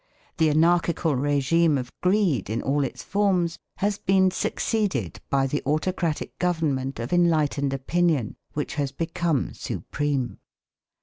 The 0.39 0.49
anarchical 0.49 1.15
regime 1.15 1.77
of 1.77 1.91
greed 2.01 2.49
in 2.49 2.63
all 2.63 2.83
its 2.83 3.03
forms 3.03 3.59
has 3.77 3.99
been 3.99 4.31
succeeded 4.31 5.19
by 5.29 5.45
the 5.45 5.61
autocratic 5.63 6.39
government 6.39 6.99
of 6.99 7.13
enlightened 7.13 7.71
opinion 7.71 8.35
which 8.53 8.73
has 8.81 8.91
become 8.91 9.53
supreme. 9.53 10.39